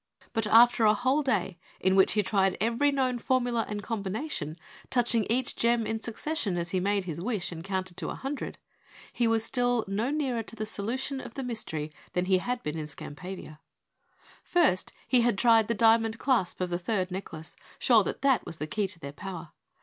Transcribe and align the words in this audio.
But 0.33 0.47
after 0.47 0.83
a 0.83 0.95
whole 0.95 1.21
day, 1.21 1.59
during 1.79 1.95
which 1.95 2.13
he 2.13 2.23
tried 2.23 2.57
every 2.59 2.89
known 2.91 3.19
formula 3.19 3.67
and 3.69 3.83
combination, 3.83 4.57
touching 4.89 5.27
each 5.29 5.55
gem 5.55 5.85
in 5.85 6.01
succession 6.01 6.57
as 6.57 6.71
he 6.71 6.79
made 6.79 7.03
his 7.03 7.21
wish 7.21 7.51
and 7.51 7.63
counted 7.63 7.97
to 7.97 8.09
a 8.09 8.15
hundred, 8.15 8.57
he 9.13 9.27
was 9.27 9.45
still 9.45 9.85
no 9.87 10.09
nearer 10.09 10.41
the 10.41 10.65
solution 10.65 11.21
of 11.21 11.35
the 11.35 11.43
mystery 11.43 11.93
than 12.13 12.25
he 12.25 12.39
had 12.39 12.63
been 12.63 12.79
in 12.79 12.87
Skampavia. 12.87 13.59
First 14.43 14.91
he 15.07 15.21
had 15.21 15.37
tried 15.37 15.67
the 15.67 15.75
diamond 15.75 16.17
clasp 16.17 16.61
of 16.61 16.71
the 16.71 16.79
third 16.79 17.11
necklace, 17.11 17.55
sure 17.77 18.03
that 18.03 18.23
that 18.23 18.43
was 18.43 18.57
the 18.57 18.65
key 18.65 18.87
to 18.87 18.99
their 18.99 19.13
power. 19.13 19.51